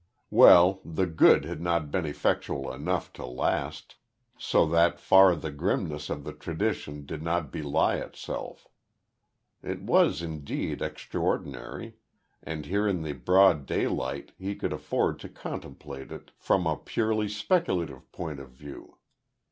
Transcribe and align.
Well 0.31 0.81
the 0.83 1.05
"good" 1.05 1.45
had 1.45 1.61
not 1.61 1.91
been 1.91 2.07
effectual 2.07 2.73
enough 2.73 3.13
to 3.13 3.23
last, 3.23 3.97
so 4.35 4.65
that 4.65 4.99
far 4.99 5.35
the 5.35 5.51
grimness 5.51 6.09
of 6.09 6.23
the 6.23 6.33
tradition 6.33 7.05
did 7.05 7.21
not 7.21 7.51
belie 7.51 7.97
itself. 7.97 8.67
It 9.61 9.83
was 9.83 10.23
indeed 10.23 10.81
extraordinary, 10.81 11.97
and 12.41 12.65
here 12.65 12.87
in 12.87 13.03
the 13.03 13.13
broad 13.13 13.67
daylight 13.67 14.31
he 14.39 14.55
could 14.55 14.73
afford 14.73 15.19
to 15.19 15.29
contemplate 15.29 16.11
it 16.11 16.31
from 16.39 16.65
a 16.65 16.77
purely 16.77 17.29
speculative 17.29 18.11
point 18.11 18.39
of 18.39 18.49
view. 18.49 18.95